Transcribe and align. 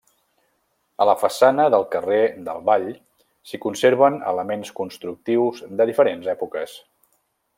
A 1.03 1.05
la 1.09 1.13
façana 1.23 1.67
del 1.73 1.85
carrer 1.95 2.21
del 2.47 2.63
Vall 2.69 2.89
s'hi 3.51 3.61
conserven 3.67 4.19
elements 4.33 4.73
constructius 4.81 5.63
de 5.83 5.89
diferents 5.93 6.35
èpoques. 6.39 6.75